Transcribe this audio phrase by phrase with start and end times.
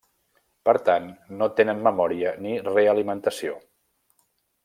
[0.69, 1.05] Per tant,
[1.41, 3.57] no tenen memòria ni realimentació.